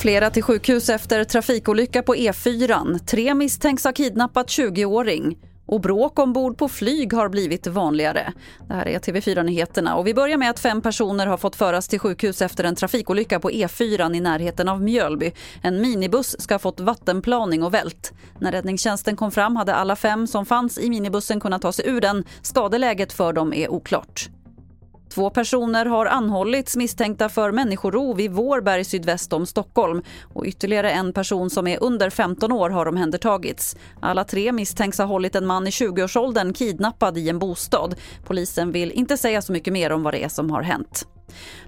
[0.00, 2.98] Flera till sjukhus efter trafikolycka på E4.
[2.98, 5.38] Tre misstänks ha kidnappat 20-åring.
[5.66, 8.32] Och bråk ombord på flyg har blivit vanligare.
[8.68, 9.94] Det här är TV4-nyheterna.
[9.94, 13.40] Och vi börjar med att fem personer har fått föras till sjukhus efter en trafikolycka
[13.40, 15.32] på E4 i närheten av Mjölby.
[15.62, 18.12] En minibuss ska ha fått vattenplaning och vält.
[18.38, 22.00] När räddningstjänsten kom fram hade alla fem som fanns i minibussen kunnat ta sig ur
[22.00, 22.24] den.
[22.42, 24.30] Skadeläget för dem är oklart.
[25.14, 30.02] Två personer har anhållits misstänkta för människorov i Vårberg sydväst om Stockholm.
[30.34, 33.76] Och ytterligare en person som är under 15 år har omhändertagits.
[34.00, 37.94] Alla tre misstänks ha hållit en man i 20-årsåldern kidnappad i en bostad.
[38.24, 41.06] Polisen vill inte säga så mycket mer om vad det är som har hänt.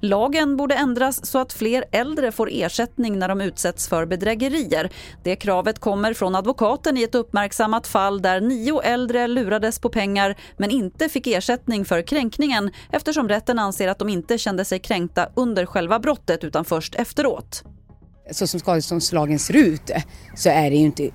[0.00, 4.90] Lagen borde ändras så att fler äldre får ersättning när de utsätts för bedrägerier.
[5.22, 10.36] Det kravet kommer från advokaten i ett uppmärksammat fall där nio äldre lurades på pengar
[10.56, 15.28] men inte fick ersättning för kränkningen eftersom rätten anser att de inte kände sig kränkta
[15.34, 17.64] under själva brottet utan först efteråt.
[18.30, 19.90] Så som skadeståndslagen ser ut
[20.36, 21.10] så är det ju inte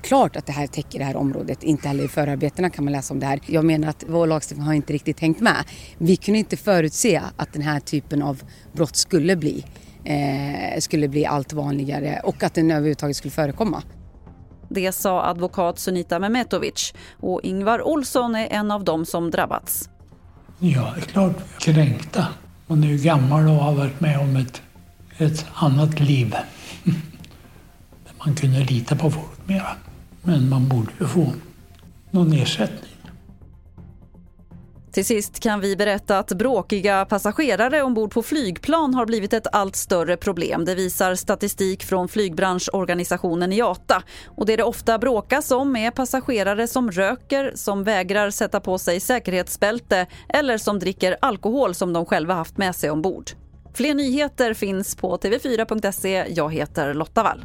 [0.00, 1.62] klart att det här täcker det här området.
[1.62, 3.40] Inte heller i förarbetena kan man läsa om det här.
[3.46, 5.64] Jag menar att vår lagstiftning har inte riktigt hängt med.
[5.98, 9.64] Vi kunde inte förutse att den här typen av brott skulle bli,
[10.04, 13.82] eh, skulle bli allt vanligare och att den överhuvudtaget skulle förekomma.
[14.68, 19.88] Det sa advokat Sunita Mehmetovic och Ingvar Olsson är en av dem som drabbats.
[20.58, 22.26] Ja, det är klart kränkta.
[22.66, 24.62] Hon är ju gammal och har varit med om ett,
[25.18, 26.34] ett annat liv.
[28.26, 29.76] man kunde lita på folk mera.
[30.22, 31.32] Men man borde ju få
[32.10, 32.90] någon ersättning.
[34.92, 39.76] Till sist kan vi berätta att bråkiga passagerare ombord på flygplan har blivit ett allt
[39.76, 40.64] större problem.
[40.64, 44.02] Det visar statistik från flygbranschorganisationen IATA.
[44.26, 49.00] Och det det ofta bråkas om är passagerare som röker, som vägrar sätta på sig
[49.00, 53.30] säkerhetsbälte eller som dricker alkohol som de själva haft med sig ombord.
[53.74, 56.26] Fler nyheter finns på tv4.se.
[56.28, 57.44] Jag heter Lotta Wall.